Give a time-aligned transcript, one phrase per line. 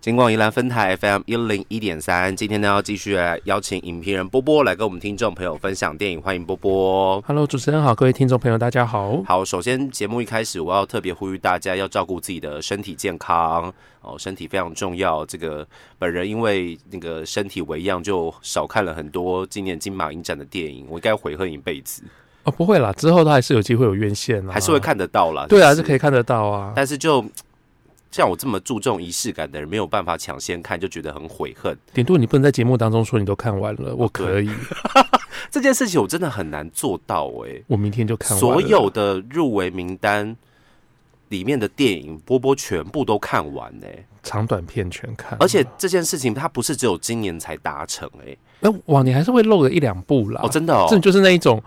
[0.00, 7.22] 金广宜兰分台 FM 一零一点三，今天呢要继续来邀请影评人波波来跟我们听众朋友分享电影，欢迎波波。
[7.26, 9.22] Hello，主持人好，各位听众朋友，大家好。
[9.26, 15.26] 好，首先节目一开始，我要特别呼吁大家要照顾自己的身体健康哦，身体非常重要。
[15.26, 15.68] 这个
[15.98, 22.02] 本人因为那个身体为恙，就少看了很多今年金马影展的电影，我应该悔恨一辈子。
[22.44, 24.80] 哦，不会啦，之后他还是有机会有院线啊，还是会。
[24.80, 25.44] 看得到啦。
[25.46, 26.72] 对啊，就是可以看得到啊。
[26.74, 27.22] 但是就
[28.10, 31.76] 像我这么注重仪式感的人，没有办法抢先看，就觉得很悔恨。
[31.94, 34.50] 顶多你不能在节目当中说你都看完了，我可以，
[35.50, 38.40] 这件事情我真的很难做到哎、我明天就看完了。
[38.40, 40.36] 所有的入围名单
[41.28, 50.40] 里面的电影，波波全部都看完哎、长短片全看，而且这件事情它不是只有今年才达成哎、那、哇，你还是会漏了一两部啦。
[50.42, 50.86] 哦，真的哦。
[50.90, 51.62] 这，就是那一种，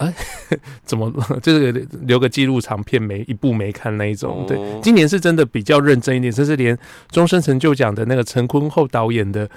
[0.00, 0.14] 哎、
[0.84, 1.70] 怎么 就是
[2.02, 4.42] 留个记录长片没一部没看那一种。
[4.42, 6.76] 哦对，今年是真的比较认真一点，甚至连
[7.10, 9.48] 终身成就奖的那个陈坤厚导演的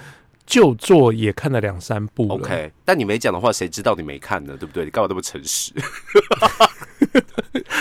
[0.46, 2.34] 旧作也看了两三部了。
[2.34, 4.54] OK，但你没讲的话，谁知道你没看呢？
[4.58, 4.84] 对不对？
[4.84, 5.72] 你干嘛那么诚实？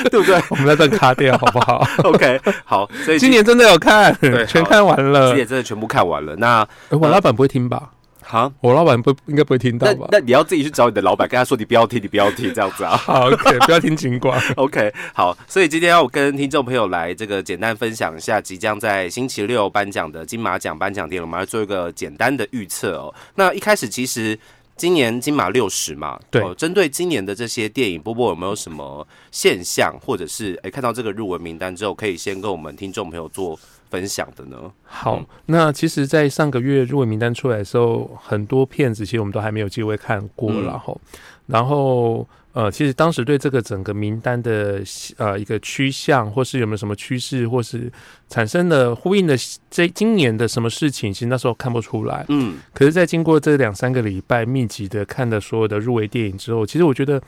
[0.09, 5.36] 对不对我们那段卡掉好不好？？OK，好，所以今年真的有看对，全看完了今。
[5.36, 6.36] 年真的全部看完了。
[6.38, 7.91] 那哎我老板不会听吧？
[8.23, 10.07] 好，我老板不应该不会听到吧？
[10.11, 12.95] 那你要自己去找你的老板，跟他说你不要听，你不要听，这样子啊。
[12.97, 14.41] 好，OK，不要听警广。
[14.55, 23.13] OK，好，所以今天要跟听众朋友来这个简单分享一下即将在星期六颁奖的金马奖颁奖典礼，我们来做一个简单的预测哦。
[23.35, 24.38] 那一开始其实
[24.75, 33.59] 今年金马六十嘛，对哦针对今年的这些电影，波波有没有什么现象，或者是诶看到这个入围名单之后，可以先跟我们听众朋友做
[33.94, 34.58] 分享的呢？
[34.83, 41.02] 好嗯，那其实，在上个月入围名单出来的时候，很多片子其实我们都还没有机会看过，嗯然后，
[41.45, 44.81] 然后，呃，其实当时对这个整个名单的
[45.17, 47.91] 呃一个趋向，或是有没有什么趋势，或是
[48.27, 49.38] 产生的呼应的
[49.69, 52.25] 这今年的什么事情，其实那时候看不出来。
[52.30, 57.22] 嗯，可是，在经过这两三个礼拜密集的看的所有的入围电影之后，其实我觉得，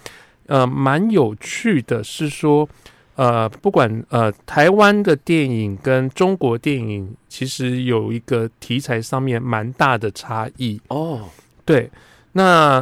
[0.48, 2.68] 呃，蛮有趣的是说，
[3.16, 10.80] 呃，不管呃台湾的电影跟中国电影，其实有一个题材上面蛮大的差异。
[10.90, 11.30] 哦，
[11.66, 11.90] 对，
[12.34, 12.82] 那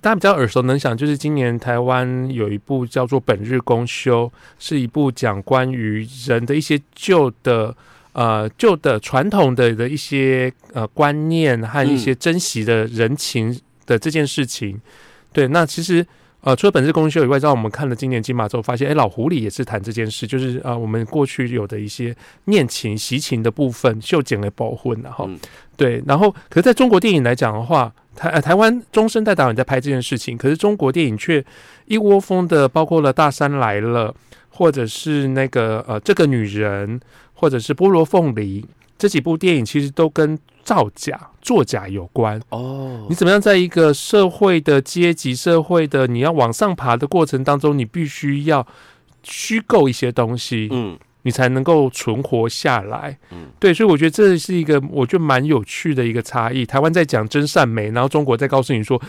[0.00, 4.26] 大家比较耳熟能详，就是今年台湾有一部叫做《本日公休》，
[4.58, 7.74] 是一部讲关于人的一些旧的。
[8.14, 14.80] 呃，旧的传统的的一些呃观念和一些珍惜的人情的这件事情，
[15.32, 16.06] 对，那其实
[16.44, 25.38] 呃，除了本次公休以外，让我们看了今年金马之后，发现，哎，老狐狸也是谈这件事，就是呃，我们过去有的一些念情、习情的部分，秀剪了保混，然后、嗯。
[25.76, 31.44] 对，然后可是在中国电影来讲的话，台、呃、台湾中生代导演在拍这件事情，可是中国电影却
[31.86, 34.12] 一窝蜂的，包括了《大山来了》，
[34.50, 37.00] 或者是那个呃这个女人，
[37.32, 38.62] 或者是《菠萝凤梨》
[38.96, 42.40] 这几部电影，其实都跟造假、作假有关。
[42.48, 48.66] 哦你，怎么样在一个社会的阶级、社会的你要往上爬的过程当中，你必须要
[49.22, 53.16] 虚构一些东西，嗯你才能够存活下来。
[53.30, 56.66] 嗯对，所以我觉得这是一个我觉得蛮有趣的一个差异。
[56.66, 59.00] 台湾在讲真善美，然后中国在告诉你说，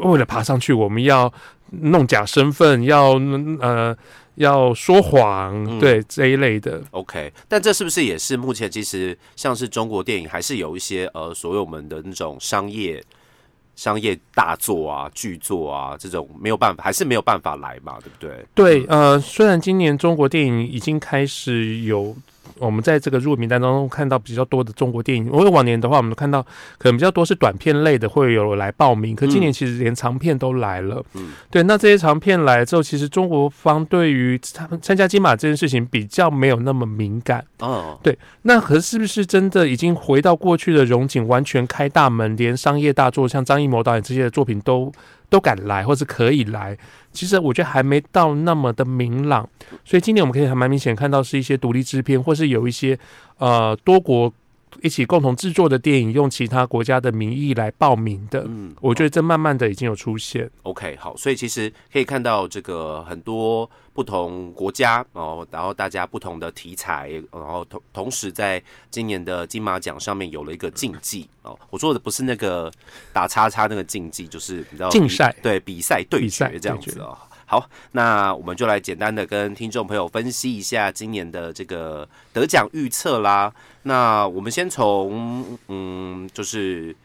[0.00, 1.32] 为了爬上去，我们要
[1.70, 3.12] 弄假身份，要
[3.60, 3.96] 呃
[4.36, 6.82] 要说谎，嗯对这一类的。
[6.90, 13.02] OK，但这是不是也是目前其实像是中国电影，还是有一些呃所有我们的那种商业
[13.74, 18.46] 商业大作啊、巨作啊这种没有办法，还是没有办法来嘛，对不对？
[18.54, 22.14] 对，呃，虽然今年中国电影已经开始有
[22.58, 26.42] 我们在这个入围名单当中看到比较多的中国电影，因为往年的话，我们都看到
[26.78, 31.02] 可能比较多是短片类的会有来报名，可今年其实连长片都来了。
[31.14, 37.44] 嗯对，那这些长片来之后，其实中国方对于参参加金马这件事情比较没有那么敏感。
[37.58, 44.92] 哦，对那可是不是真的已经回到过去的荣景，完全开大门，连商业大作像张艺谋导演这些的作品都
[45.28, 46.76] 都敢来，或是可以来？
[47.12, 49.48] 其实我觉得还没到那么的明朗，
[49.84, 52.98] 所以今年我们可以还蛮明显看到是一些独立制片，或是有一些
[53.38, 54.32] 呃多国
[54.80, 58.44] 一起共同制作的电影，用其他国家的名义来报名的。
[58.46, 60.50] 嗯，我觉得这慢慢的已经有出现。
[60.62, 71.58] OK，好，所以其实可以看到这个很多不同国家哦，然后大家不同的题材，然后同同时在今年的金马奖上面有了一个竞技哦。
[71.70, 72.72] 我说的不是那个
[73.12, 77.16] 打叉叉那个竞技，就是你知道竞赛对比赛对决这样子哦。
[77.52, 83.52] 好，那我们就来简单的跟听众朋友分析一下今年的这个得奖预测啦。
[83.82, 86.96] 那我们先从嗯，就是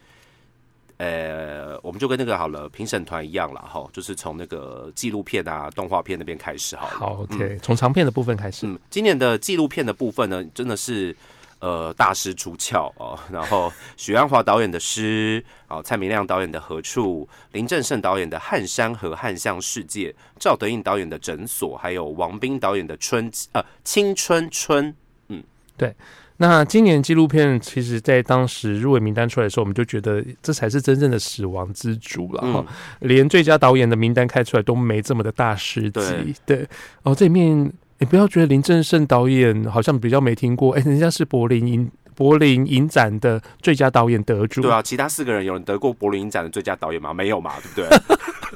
[0.95, 6.93] 呃，我们就跟那个好了，评审团一样了哈，就是从那个纪录片啊、动画片那边开始好了。
[6.93, 8.65] 好，OK，从长片的部分开始。
[8.65, 11.13] 嗯，今年的纪录片的部分呢，真的是
[11.59, 24.93] 呃大师出鞘哦，然后许鞍华导演的诗哦，蔡明亮导演的何处，林正盛导演的汉山和汉象世界，赵德胤导演的诊所，还有王斌导演的春呃青春春，
[25.29, 25.43] 嗯，
[25.75, 25.95] 对
[26.39, 32.67] 那今年纪录片，其实在当时入围名单出来的时候，我们就觉得这才是真正的死亡之组了哈、嗯
[32.99, 35.89] 连最佳导演的名单开出来都没这么的大师级。
[35.89, 36.57] 对。
[36.57, 36.67] 对，
[37.01, 44.61] 哦，这里面你不要觉得林正盛导演好像比较没听过，哎、人家是柏林影柏林影展的最佳导演得主。
[44.61, 47.13] 对啊，其他四个人有人得过柏林影展的最佳导演吗？
[47.13, 47.99] 没有嘛，对不对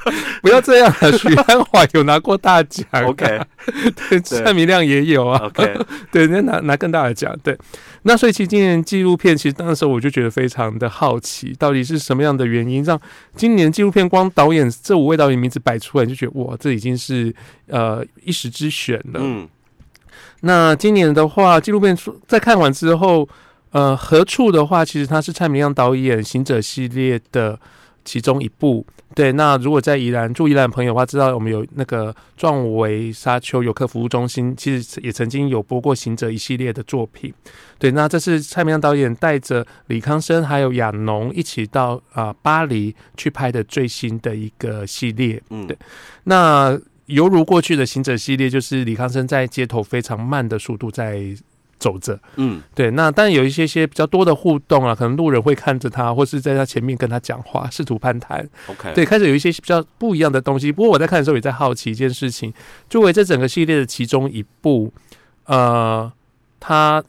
[0.42, 1.12] 不要这样啊！
[1.12, 3.40] 许鞍华有拿过大奖啊？OK
[4.10, 5.46] 对，蔡明亮也有啊。
[5.46, 5.78] OK，
[6.12, 7.58] 对，人家拿拿更大的奖，对。
[8.04, 13.00] 那所以其实今年纪录片，其实当时候我就觉得非常的好奇，到底是什么样的原因让
[13.36, 17.34] 今年纪录片光导演这五位导演名字摆出来，就觉得哇，这已经是
[17.68, 19.20] 呃一时之选了。
[19.22, 19.48] 嗯
[20.44, 23.30] 那今年的话，纪录片出在看完之后，
[23.70, 27.60] 呃，何处的话，其实它是蔡明亮导演《行者》系列的
[28.06, 28.86] 其中一部。
[29.14, 37.34] 对，那如果在宜兰住宜兰朋友的话，知道我们有那个壮维沙丘游客服务中心，其实也曾经有播过《行者》一系列的作品。
[37.78, 45.42] 对，那这是蔡明亮导演带着李康生还有亚农一起到啊、呃巴黎去拍的最新的一个系列。
[45.50, 45.78] 嗯，对
[46.24, 51.36] 那犹如过去的行者系列，就是李康生在街头非常慢的速度在
[51.82, 52.18] 走着。
[52.36, 58.48] 嗯对，那但有一些些比较多的互动啊，可能路人会看着他，或是在他前面跟他讲话，试图攀谈。
[58.68, 60.72] ，OK，对，开始有一些比较不一样的东西。
[60.72, 62.54] 不过我在看的时候也在好奇一件事情，
[62.88, 64.94] 作为这整个系列的其中一部，
[65.46, 66.10] 呃，
[66.60, 67.04] 他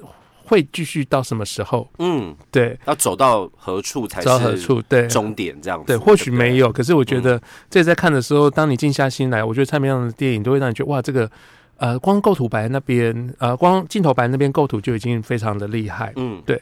[0.45, 1.89] 会继续到什么时候？
[1.99, 4.83] 嗯，对，要走到何处才知道何处？
[4.83, 5.87] 对，终点这样子？
[5.87, 7.41] 对，或许没有，可是我觉得
[7.71, 11.31] 这在看的时候，当你静下心来，我觉得蔡明亮的电影都会让你觉得哇，这个
[11.77, 16.13] 呃，光构图白那边，呃，光镜头白那边构图就已经非常的厉害。
[16.17, 16.61] 嗯对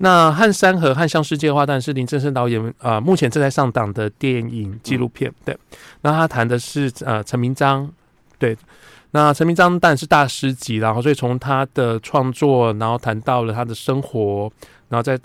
[0.00, 5.32] 那汉山和汉象世界的话，当然是林正盛导演啊、呃目前正在上档的电影纪录片。
[5.44, 5.56] 对，
[6.02, 7.90] 那他谈的是呃陈明章，
[8.38, 8.56] 对。
[9.10, 14.52] 那陈明章当然是大师级，然后所以从他的创作，然后谈到了他的生活，
[14.90, 15.18] 然后再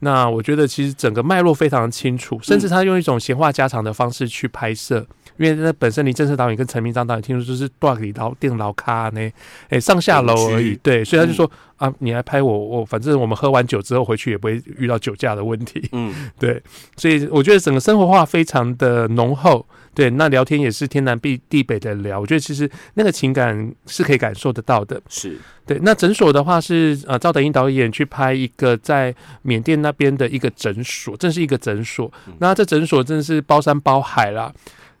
[0.00, 5.06] 那我觉得其实整个脉络非常清楚，甚至他用一种闲话家常的方式去拍摄，
[5.40, 9.30] 因为那本身林正盛导演跟陈明章导演听说就是断里老电脑咖呢，
[9.70, 16.12] 哎上下楼而已，对，所以他就说、啊，你来拍我，我反正我们喝完酒之后回去也不会遇到酒驾的问题，嗯。
[16.38, 16.62] 对，
[16.96, 19.64] 所以我觉得整个生活化非常的浓厚。
[19.92, 25.00] 对，那聊天也是天南地地北的聊，我觉得其实那个情感是可以感受得到的。
[25.08, 25.36] 是。
[25.66, 32.10] 对，那诊所的话是呃赵德英导演去拍一个在缅甸那边的一个诊所，这是一个诊所。
[32.38, 34.52] 那这诊所真的是包山包海啦，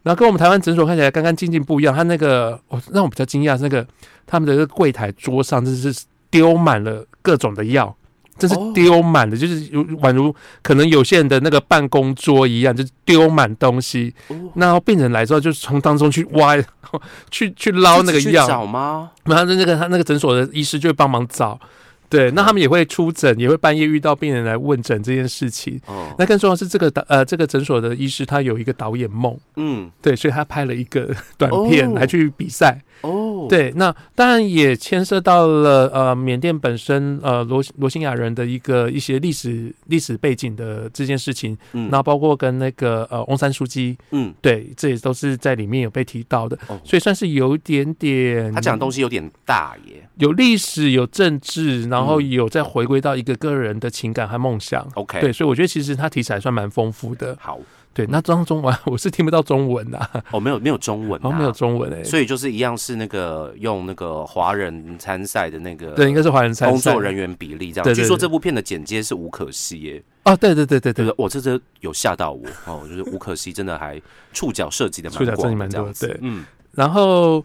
[0.02, 1.94] 然后跟我们台湾诊所看起来干干净净不一样。
[1.94, 3.86] 他那个我让我比较惊讶是那个
[4.26, 7.94] 他们的那个柜台桌上真是丢满了各种的药。
[8.38, 14.14] 真是哦丢满的，就是有宛如可能有些人的那个办公桌一样，就是丢满东西。
[14.28, 16.56] 哦，那病人来之后，就从当中去挖，
[17.30, 19.10] 去去捞那个药，找吗？
[19.24, 21.60] 然后那个他那个诊所的医师就会帮忙找，
[22.10, 25.80] 对，那他们也会出诊，也会半夜遇到病人来问诊这件事情。
[25.86, 31.92] 哦，那更重要的是，这个导呃这个诊所的医师他有一个导演梦，嗯，对，所以他拍了一个 短片哦。
[31.94, 32.82] 来去比赛。
[33.02, 41.88] 哦，，对，那当然也牵涉到了呃缅甸本身呃罗罗兴亚人的一个一些历史历史背景的这件事情，嗯。
[41.90, 46.80] 那包括跟那个呃翁山书记，嗯，对，这也都是在里面有被提到的，哦。
[46.84, 50.08] 所以算是有一点点他讲的东西有点大耶。
[50.16, 52.30] 有历史、有政治，然后嗯。
[52.30, 54.86] 有再回归到一个个人的情感和梦想。
[54.94, 57.36] OK，对，，所以我觉得其实他题材还算蛮丰富的。
[57.40, 57.58] 好，
[57.92, 66.70] 对，那当中文 我是听不到中文啊，哦，没有没有中文、啊，然后没有中文哎、所以就是一样是那个用那个华人参赛的那个对，应该是华人参赛。
[66.70, 67.94] 工作人员比例这样。
[67.94, 71.04] 据说这部片的剪接是吴可惜耶，哦，对对对对对。
[71.04, 71.14] 对？
[71.18, 74.00] 我这这有吓到我哦，就是吴可惜真的还
[74.32, 76.18] 触角设计的触角蛮广的涉及蛮多这样子对。
[76.22, 76.44] 嗯。
[76.72, 77.44] 然后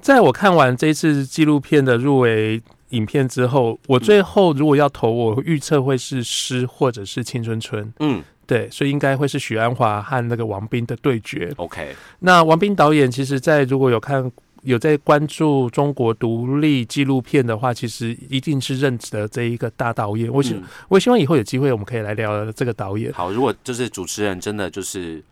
[0.00, 7.92] 在我看完这一次纪录片的入围影片之后，我最后如果要投，我预测会是诗或者是青春春。
[7.98, 11.52] 嗯对，所以应该会是许鞍华和那个王斌的对决。
[11.56, 14.30] ，OK，那王斌导演其实，在如果有看
[14.62, 20.32] 有在关注中国独立纪录片的话，其实一定是认得这一个大导演。
[20.32, 23.12] 我希、嗯我希望以后有机会我们可以来聊聊这个导演。
[23.12, 25.22] 好，如果就是主持人真的就是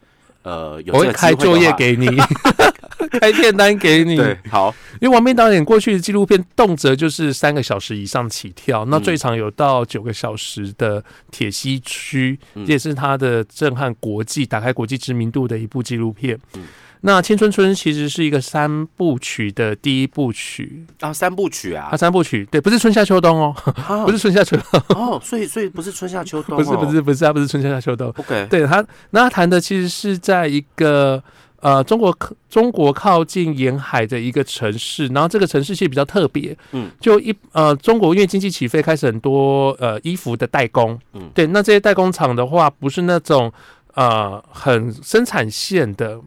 [0.42, 2.16] 呃有我会开作业给给你，
[3.20, 4.16] 开片单给你。
[4.16, 9.02] 对，好，因为王斌导演过去的纪录片动辄就是三个小时以上起跳，那嗯。
[9.02, 12.64] 最长有到九个小时的铁西区，嗯。
[12.66, 16.38] 这也是他的震撼国际、打开国际知名度的一部纪录片。
[16.54, 16.62] 嗯
[17.04, 21.88] 那《青春春》其实是一个三部曲的第一部曲，啊，三部曲啊？
[21.90, 23.54] 啊，，三部曲对，不是春夏秋冬哦，
[23.86, 24.04] 啊。
[24.06, 31.20] 不是春夏秋冬，哦，所以所以不是春夏秋冬、 不是不是不是，它不是春夏秋冬，，OK，对他，那他谈的其实是在一个
[31.60, 41.28] 呃中国靠中国靠近沿海的一个城市，然后这个城市其实比较特别，嗯，就一呃中国因为经济起飞，开始很多呃衣服的代工，嗯。
[41.34, 43.52] 对，那这些代工厂的话，不是那种
[43.94, 46.20] 呃很生产线的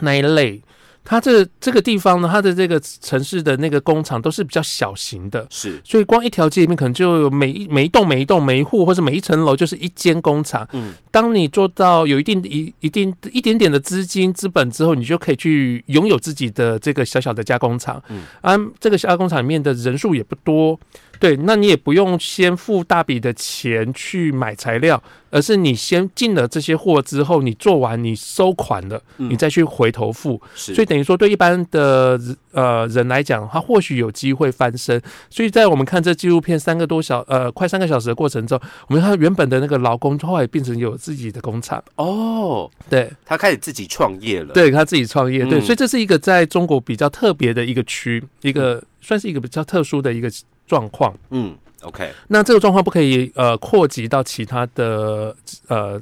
[0.00, 0.62] 那一类。
[1.04, 10.68] 它这这个地方呢，它的这个城市的那个工厂都是比较小型的，是，所以光一条街里面可能就有每一每一栋每一栋每一户或者每一层楼就是一间工厂。
[10.74, 18.02] 嗯，当你做到有一定一一定一点点的资金资本之后，你就可以去拥有自己的这个小小的加工厂。
[18.10, 20.78] 嗯，啊，这个加工厂里面的人数也不多，
[21.18, 30.40] 对，那你也不用先付大笔的钱去买材料，而是你先进了这些货之后，你做完你收款了，嗯你再去回头付。
[30.54, 32.20] 所以等于说，对一般的
[32.52, 35.00] 呃人来讲，他或许有机会翻身。
[35.28, 45.62] 所以在我们看这纪录片三个多小呃快三个小时的过程中，我们看原本的那个劳工后来变成有自己的工厂，哦，对他开始自己创业了，，对，他自己创业，对，嗯。
[45.62, 50.30] 所以这是一个在中国比较特别的一个区，一个算是一个比较特殊的一个
[50.68, 51.12] 状况。
[51.30, 55.34] 嗯，OK，那这个状况不可以呃扩及到其他的
[55.66, 56.00] 呃，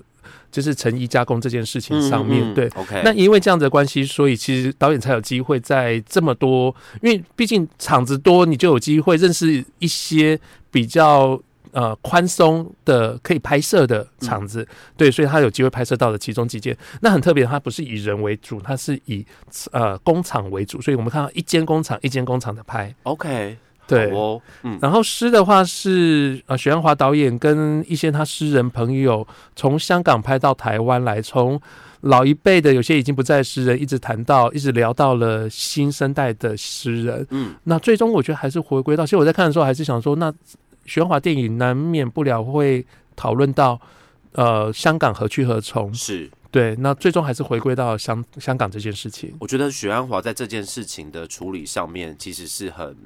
[0.50, 2.68] 就是成衣加工这件事情上面，嗯嗯对。
[2.74, 10.38] ，OK，那因为这样子的关系，所以其实导演才有机会在这么多，因为毕竟场子多，你就有机会认识一些
[10.70, 11.40] 比较
[11.72, 16.74] 呃宽松的可以拍摄的场子，对，所以他有机会拍摄到的其中几件。
[17.02, 19.24] 那很特别，它不是以人为主，它是以
[19.72, 24.10] 呃工厂为主，所以我们看到一间工厂一间工厂的拍，OK，对。
[24.12, 31.60] 哦，嗯，然后诗的话是呃许鞍华导演跟一些他诗人朋友从香港拍到台湾来，从
[32.02, 37.26] 老一辈的有些已经不在诗人，一直谈到一直聊到了新生代的诗人。
[37.30, 40.32] 嗯，那最终我觉得还是回归到，其实我在看的时候还是想说，那
[40.84, 42.84] 许鞍华电影难免不了会
[43.16, 43.80] 讨论到
[44.32, 45.92] 呃香港何去何从。
[45.92, 46.30] 是。
[46.48, 49.34] 对，那最终还是回归到香香港这件事情。
[49.40, 52.96] 我觉得许鞍华在这件事情的处理上面，其实是很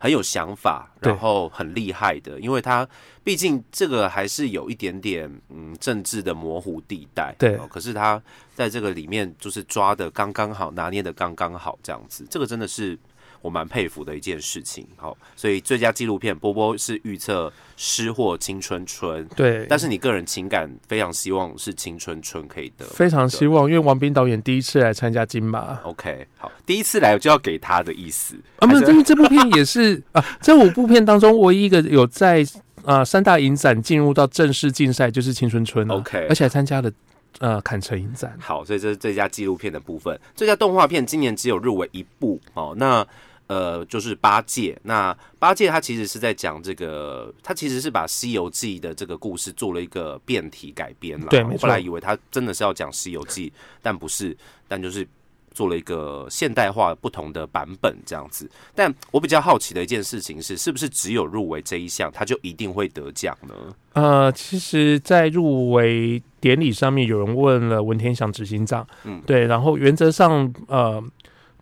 [0.00, 2.88] 很有想法，然后很厉害的，因为他
[3.22, 8.20] 毕竟这个还是有一点点嗯政治的模糊地带，对哦可是他
[8.54, 12.98] 在这个里面就是抓的刚刚好，拿捏的刚刚好，这样子，这个真的是。
[13.42, 25.80] 我蛮佩服的一件事情，好，所以最佳纪录片波波是预测失获青春春，对，但是你个人情感非常希望是青春春可以得，非常希望，因为王斌导演第一次来参加金马。
[25.84, 32.46] OK，好，第一次来就要给他的意思啊，没有，因为这部片也是 啊，这五部片当中唯一一个有在
[32.84, 36.90] 啊三大影展进入到正式竞赛，就是《青春春》了 OK 而且还参加了
[37.38, 38.36] 呃坎城影展。
[38.40, 40.18] 好，所以这是最佳纪录片的部分。
[40.34, 42.74] 最佳动画片今年只有入围一部哦。
[42.76, 43.06] 那
[43.50, 44.78] 呃，就是八戒。
[44.84, 51.26] 那八戒他其实是在讲这个，他其实是把《西游记》的这个故事做了一个变体改编了。
[51.30, 53.50] 对我本来以为他真的是要讲《西游记》，
[53.82, 54.36] 但不是，
[54.68, 55.04] 但就是。
[55.52, 63.54] 做了一个现代化不同的版本这样子，但我比较好奇的一件事情是，是不是只有入围这一项，他就一定会得奖呢？
[63.94, 71.02] 呃，其实，在入围典礼上面，有人问了文天祥执行长，嗯对，然后原则上呃，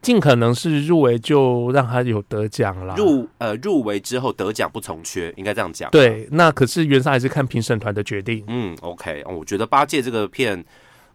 [0.03, 2.95] 尽可能是入围就让他有得奖啦。
[2.97, 5.91] 入呃入围之后得奖不从缺，应该这样讲。
[5.91, 8.45] 对，那可是原则上还是看评审团的决定。
[8.47, 10.65] 嗯，OK，哦我觉得八戒这个片，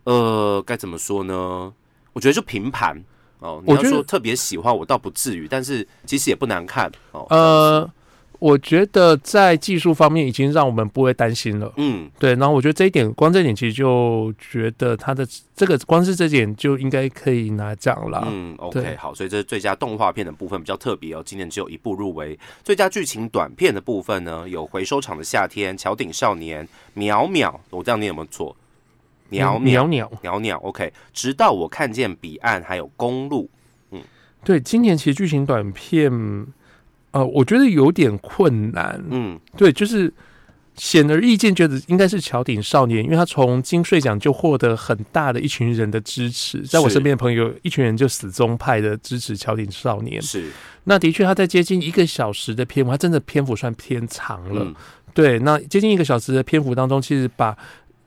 [0.03, 1.73] 呃，该怎么说呢？
[2.13, 3.03] 我觉得就平盘
[3.39, 3.61] 哦。
[3.65, 7.25] 你要说特别喜欢，我倒不至于，但是其实也不难看哦。
[7.29, 7.89] 呃，
[8.43, 11.71] 我觉得在技术方面已经让我们不会担心了。
[11.77, 18.27] 嗯，对，然后我觉得这一点，光这一点其实就觉得他的这个光是这点就应该可以拿奖了。
[18.29, 22.38] 嗯，OK，好，所以这是最佳动画片的部分比较特别哦，今年只有一部入围。
[22.65, 26.67] 最佳剧情短片的部分呢，有《回收厂的夏天》《桥顶少年》
[27.01, 28.53] 《淼淼》，我这样念有没有错？
[29.31, 30.91] 淼淼淼淼，OK。
[31.13, 33.50] 直到我看见彼岸，还有公路，
[33.91, 34.01] 嗯
[34.43, 36.12] 对，今年其实剧情短片，
[37.13, 39.01] 呃，我觉得有点困难。
[39.10, 40.12] 嗯，对，就是
[40.75, 50.20] 显而易见，觉得应该是桥顶少年，因为他从金穗奖就获得很大的一群人的支持，在我身边的朋友，一群人就死忠派的支持桥顶少年。
[50.22, 50.50] 是，
[50.86, 54.63] 那的确，他在接近一个小时的篇幅，他真的篇幅算偏长了。
[54.63, 54.75] 嗯，
[55.13, 57.55] 对，那接近一个小时的篇幅当中，其实把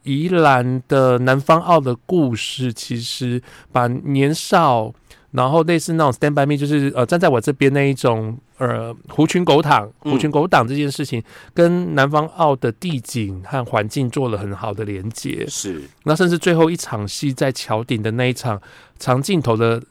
[0.03, 4.93] 宜兰的南方澳的故事，其实把年少
[5.33, 15.45] 然后类似那种 Stand by Me，就是呃站在我这边那一种呃狐群狗党、嗯狐群狗党这件事情，跟南方澳的地景和环境做了很好的连接。
[15.49, 18.61] 是那甚至最后一场戏在桥顶的那一场
[18.99, 19.83] 长镜头的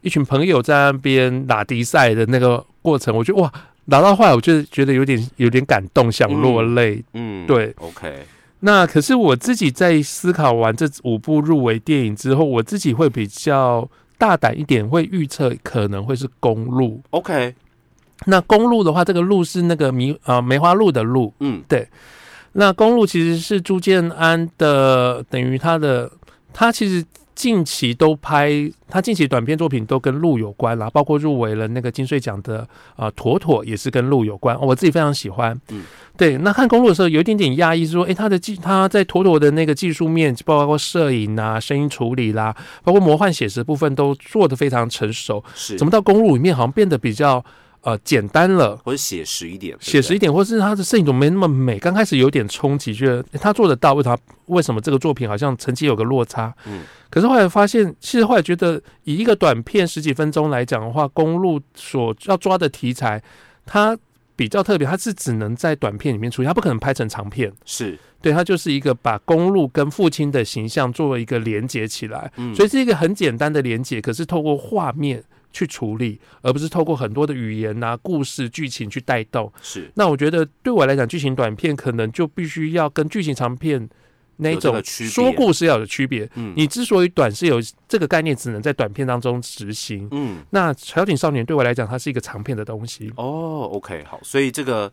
[0.00, 3.52] 一群朋友在那边打迪赛的那个过程，我觉得哇，
[3.88, 7.02] 打到后来我就觉得有点有点感动，想落泪。
[7.14, 8.24] 嗯对，OK，
[8.60, 13.88] 那可是我自己在思考完这五部入围电影之后，我自己会比较
[14.18, 17.00] 大胆一点，会预测可能会是公路。
[17.10, 17.54] OK，
[18.26, 21.62] 那公路的话，这个路是那个迷呃梅花鹿的鹿，嗯。
[21.68, 21.88] 对。
[22.52, 26.10] 那公路其实是朱建安的，等于他的
[26.52, 27.04] 他其实
[27.38, 28.50] 近期都拍，
[28.88, 32.62] 他近期短片作品都跟鹿有关啦，包括入围了那个金穗奖的
[32.96, 35.56] 啊、呃妥妥也是跟鹿有关、哦我自己非常喜欢。
[35.68, 35.84] 嗯，
[36.16, 36.36] 对。
[36.38, 42.52] 那看公路的时候有一点点讶异，是说，诶，他的技他在妥妥的那个技术面，包括摄影啊、声音处理啦，
[42.82, 47.44] 包括魔幻写实部分都做得非常成熟，是怎么到公路里面好像变得比较
[47.88, 48.76] 呃简单了？
[48.84, 51.78] 或者写实一点，对对写实一点，或是他的摄影怎么没那么美？
[51.78, 56.54] 刚开始有点冲击，觉得诶他做得到，为什么为什么这个作品好像成绩有个落差？
[56.66, 63.22] 嗯可是后来发现，其实后来觉得以一个短片十几分钟来讲的话，公路所要抓的题材，
[63.64, 63.96] 它
[64.36, 67.50] 比较特别，它是只能在短片里面出现，它不可能拍成长片。
[67.64, 79.52] 是对，它就是一个把公路跟父亲的形象作为一个连接起来，嗯所以是一个很简单的连接，可是透过画面去处理，而不是透过很多的语言啊、故事、剧情去带动。
[79.62, 83.88] 是那我觉得对我来讲，剧情短片可能就必须要跟剧情长片
[84.36, 86.28] 那种说故事要有区别。
[86.34, 90.06] 嗯你之所以短是有这个概念，只能在短片当中执行。
[90.12, 93.12] 嗯那《小景少年》对我来讲，它是一个长片的东西。
[93.16, 94.92] 哦，OK，好，所以这个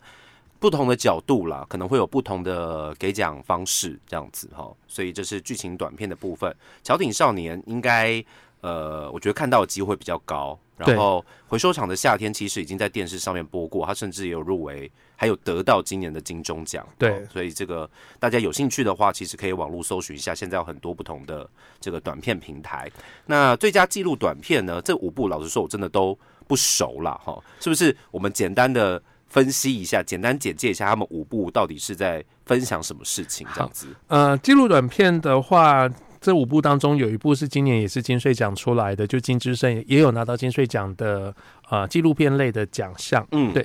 [0.58, 4.68] 不同的角度啦，可能会有不同的给奖方式，这样子哈。
[4.88, 6.50] 所以这是剧情短片的部分，
[6.82, 8.24] 《桥顶少年》应该
[8.66, 10.58] 呃，我觉得看到的机会比较高。
[10.76, 16.86] 然后《回收厂的夏天》其实已经在电视上面播过，它甚至也有入围，还有得到今年的金钟奖。
[16.98, 21.48] 对哦所以这个大家有兴趣的话，其实可以网络搜寻一下，现在有很多不同的
[21.80, 22.90] 这个短片平台。
[23.24, 24.82] 那最佳纪录短片呢？
[24.82, 27.96] 这五部老实说，我真的都不熟了，哈，是不是？
[28.10, 33.86] 我们简单的分析一下，简单简介一下他们五部到底是在分享什么事情，这样子。
[34.08, 35.88] 呃，纪录短片的话，
[36.26, 41.32] 这五部当中有一部是今年也是金穗奖出来的，就金之声也有拿到金穗奖的
[41.70, 43.24] 呃纪录片类的奖项。
[43.30, 43.64] 嗯，对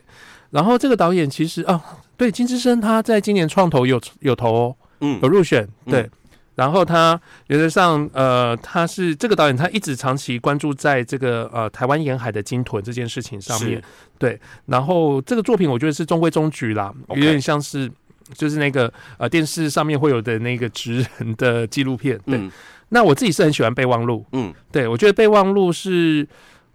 [0.52, 1.84] 然后这个导演其实啊，
[2.16, 6.08] 对金之声他在今年创投有有投哦，嗯有入选，嗯对。
[6.54, 13.82] 然后他原则上，呃，他是这个导演，他一直长期关注在这个呃台湾沿海的鲸豚这件事情上面
[14.20, 14.40] 对。
[14.68, 17.90] 然后这个作品我觉得是中规中矩啦，有点像是
[18.34, 22.20] 就是那个呃电视上面会有的那个职人的纪录片。
[22.26, 22.52] 对，嗯
[22.90, 26.28] 那我自己是很喜欢备忘录，嗯对我觉得备忘录是。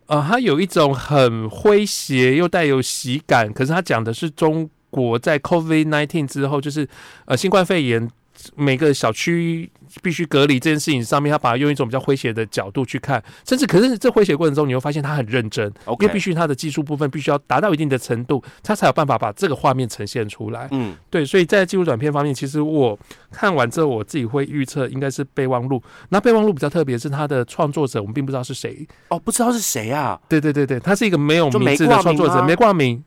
[0.09, 6.89] 呃，它有一种很诙谐又带有喜感，可是它讲的是中国在 COVID nineteen 之后，就是
[7.25, 8.09] 呃新冠肺炎
[8.55, 9.71] 每个小区
[10.03, 15.67] 必须隔离这件事情上面，他把它用一种比较诙谐的角度去看，甚至可是这诙谐过程中，你会发现他很认真
[16.01, 20.69] 因为必须他的技术部分必须要达到一定的程度，他才有办法把这个画面呈现出来。
[20.71, 22.99] 嗯对，所以在技术短片方面，其实我
[23.31, 25.83] 看完之后，我自己会预测应该是备忘录。
[26.11, 28.87] 那备忘录比较特别是它的创作者，我们并不知道是谁。
[29.09, 30.21] 哦，不知道是谁啊？
[30.29, 33.03] 对对对对，他是一个没有名字的创作者，没挂名，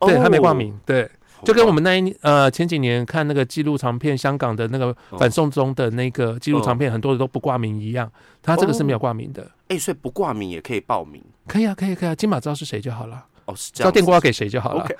[0.00, 1.10] 对哦他没挂，名，对。
[1.44, 8.10] 好就跟我们那一呃前几年看那个纪录长片，香港的那个哦反送中的那个纪录长片，很多的都不挂名一样，
[8.42, 9.50] 他这个是没有挂名的。
[9.68, 13.98] 哎，所以不挂名也可以报名可以啊，可以可以啊，金马知道是谁就好了，哦，是这知道样子。
[13.98, 14.84] 电锅要给谁就好了。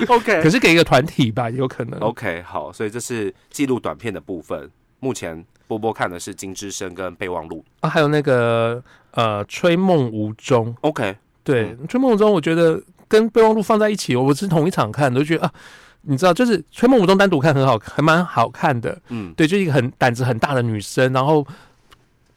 [0.00, 1.98] OK OK 可是给一个团体吧，有可能。
[2.00, 4.70] OK，好，所以这是记录短片的部分。
[5.00, 10.74] 目前波波看的是《金之声》跟《备忘录啊，还有那个呃，吹梦无踪，》。
[10.82, 15.52] OK，对，吹梦无踪，我觉得跟备忘录放在一起，我是同一场看的，我就觉得啊，
[16.02, 18.96] 你知道，就是吹梦无踪单独看很好，还蛮好看的。
[19.08, 21.44] 嗯，对，就一个很胆子很大的女生，然后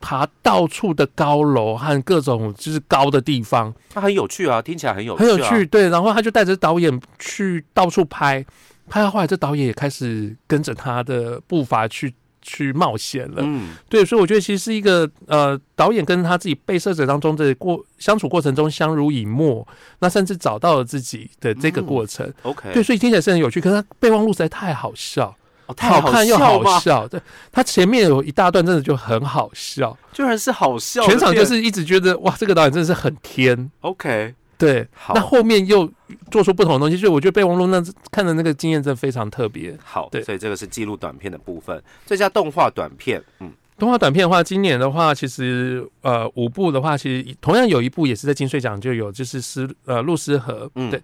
[0.01, 5.65] 爬到处的高楼和各种就是高的地方，它很有趣啊，听起来很有趣、啊，很有趣。
[5.67, 8.43] 对，然后他就带着导演去到处拍，
[8.89, 13.38] 拍到后来，这导演也开始跟着他的步伐去去冒险了。
[13.38, 19.67] 嗯，对，所以我觉得其实是一个呃，导演跟他自己被摄者当中的过相处过程中相濡以沫，
[19.99, 22.32] 那甚至找到了自己的这个过程。
[22.43, 26.38] OK，对，所以听起来是很有趣，可是他备忘录实在太好笑，哦，太好看又？
[26.38, 27.08] 好笑。
[27.08, 27.19] 对，
[27.51, 33.71] 他前面有一大段真的就很好笑，居然是好笑，全场就是一直觉得哇，这个导演真的是很天。
[33.82, 34.36] OK。
[34.57, 35.91] 对，那后面又
[36.31, 39.77] 做出不同的东西，所以我觉得备忘录那看的那个经验真的非常特别。
[39.83, 41.81] 好，对所以这个是记录短片的部分。
[42.05, 51.01] 这叫动画短片，嗯，动画短片的话，今年的话，其实呃五部的话，其实同样有一部也是在金穗奖就有，就是诗呃露丝河，嗯对。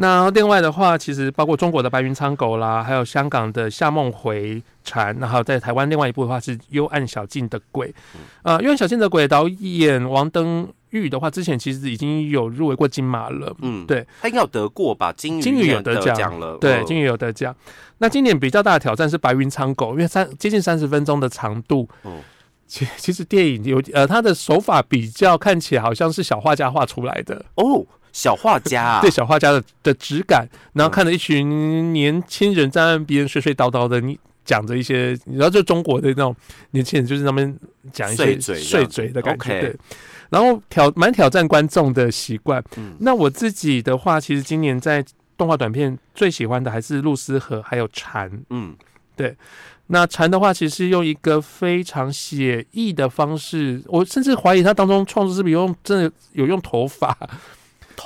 [0.00, 7.92] 那另外的话，其实包括中国的白云苍狗啦，还有香港的夏梦回蝉，然后在台湾另外一部的话是幽暗小径的鬼，
[8.42, 15.12] 呃，幽暗小径的鬼导演王登玉的话，之前其实已经有入围过金马了，嗯，对，他应该有得过吧？
[15.12, 17.54] 金鱼金鱼有得得奖了，对，嗯金鱼有得奖。
[17.98, 21.88] 那今年比较大的挑战是白云苍狗，因为三接近三十分钟的长度。
[22.04, 22.20] 嗯
[22.70, 36.36] 其其实电影有呃，他的手法比较看起来好像是小画家画出来的，哦，小画家啊， 对小画家的的质感，然后看着一群年轻人在那边睡睡叨叨的，你讲着一些，你知道就中国的那种
[36.72, 37.58] 年轻人就是那边
[37.90, 39.74] 讲一些碎嘴碎嘴的感觉。
[40.30, 42.62] 然后挑蛮挑战观众的习惯。
[42.76, 42.94] 嗯。
[43.00, 45.04] 那我自己的话，其实今年在
[45.36, 48.30] 动画短片最喜欢的还是露丝和还有蝉。
[48.50, 48.74] 嗯，
[49.16, 49.36] 对。
[49.90, 57.16] 那蝉的话，其实用一个非常写意的方式，我甚至怀疑它当中创作是不是有用真的有用头发，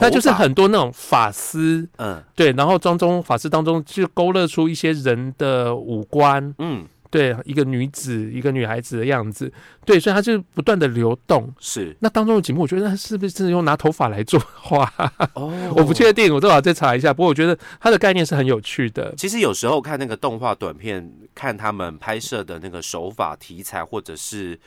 [0.01, 2.23] 那就是很多那种发丝，嗯。
[2.37, 9.53] 对，然后当中发丝当中就勾勒出一些人的五官，嗯对，一个女子一个女孩子的样子，
[9.85, 11.46] 对，所以它就不断的流动。
[11.61, 14.90] 是那当中的节目，我觉得它是不是真的用拿头发来作画？
[15.35, 17.12] 哦我不确定，我都要再查一下。
[17.12, 19.14] 不过我觉得它的概念是很有趣的。
[19.14, 24.59] 其实有时候看那个动画短片，看他们拍摄的那个手法、题材，或者是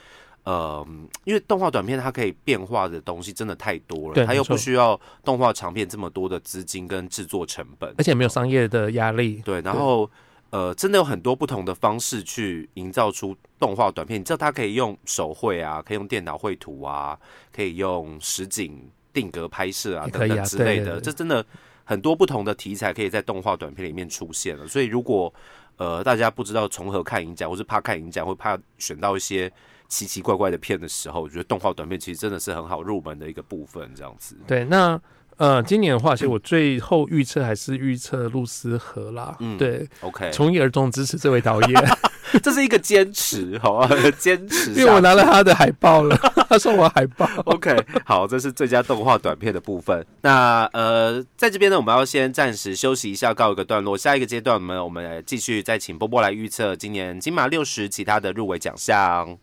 [0.44, 0.86] 呃，
[1.24, 9.42] 因为动画短片它可以变化的东西真的太多了，它又不需要动画长片这么多的资金跟制作成本，而且没有商业的压力。
[9.44, 10.08] 对，然后
[10.52, 14.20] 呃，真的有很多不同的方式去营造出动画短片。
[14.20, 17.20] 你知道，它可以用手绘啊，可以用电脑绘图啊，
[17.52, 21.02] 可以用实景定格拍摄啊等等之类的。
[21.02, 21.46] 这真的
[21.84, 24.66] 很多不同的题材可以在动画短片里面出现了。
[24.68, 25.34] 所以如果
[25.78, 29.52] 呃大家不知道从何看影展，或是怕看影展，或怕选到一些
[29.90, 33.94] 奇奇怪怪的片的时候，我觉得动画短片其实真的是很好入门的一个部分。
[33.94, 35.00] 这样子，对，那
[35.38, 39.36] 呃，今年的话，其实我最后预测还是预测露丝河啦。
[39.40, 41.84] 嗯对，OK，从一而终支持这位导演，
[42.42, 44.72] 这是一个坚持，好吧，坚持。
[44.72, 46.16] 因为我拿了他的海报了，
[46.50, 47.30] 他送我海报。
[47.46, 50.06] OK，好，这是最佳动画短片的部分。
[50.22, 53.98] 那呃，在这边呢，我们要先暂时休息一下，告一个段落。
[53.98, 59.38] 下一个阶段，我们我们来继续再请波波来预测今年金马六十其他的入围奖项。